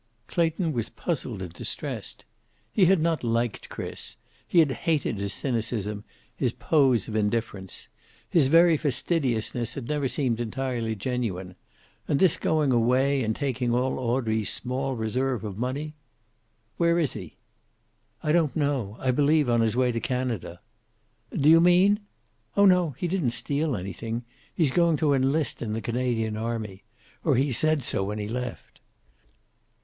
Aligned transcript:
Clayton 0.25 0.71
was 0.73 0.89
puzzled 0.89 1.43
and 1.43 1.53
distressed. 1.53 2.25
He 2.73 2.85
had 2.85 2.99
not 2.99 3.23
liked 3.23 3.69
Chris. 3.69 4.17
He 4.47 4.57
had 4.57 4.71
hated 4.71 5.19
his 5.19 5.31
cynicism, 5.31 6.05
his 6.35 6.53
pose 6.53 7.07
of 7.07 7.15
indifference. 7.15 7.87
His 8.27 8.47
very 8.47 8.77
fastidiousness 8.77 9.75
had 9.75 9.87
never 9.87 10.07
seemed 10.07 10.39
entirely 10.39 10.95
genuine. 10.95 11.55
And 12.07 12.17
this 12.19 12.37
going 12.37 12.71
away 12.71 13.21
and 13.23 13.35
taking 13.35 13.75
all 13.75 13.99
Audrey's 13.99 14.49
small 14.49 14.95
reserve 14.95 15.43
of 15.43 15.59
money 15.59 15.93
"Where 16.77 16.97
is 16.97 17.13
he?" 17.13 17.37
"I 18.23 18.31
don't 18.31 18.55
know. 18.55 18.97
I 18.99 19.11
believe 19.11 19.47
on 19.47 19.61
his 19.61 19.75
way 19.75 19.91
to 19.91 19.99
Canada." 19.99 20.61
"Do 21.31 21.47
you 21.47 21.61
mean" 21.61 21.99
"Oh, 22.57 22.65
no, 22.65 22.95
he 22.97 23.07
didn't 23.07 23.37
steal 23.37 23.75
anything. 23.75 24.23
He's 24.51 24.71
going 24.71 24.97
to 24.97 25.13
enlist 25.13 25.61
in 25.61 25.73
the 25.73 25.79
Canadian 25.81 26.37
army. 26.37 26.85
Or 27.23 27.35
he 27.35 27.51
said 27.51 27.83
so 27.83 28.03
when 28.03 28.17
he 28.17 28.27
left." 28.27 28.81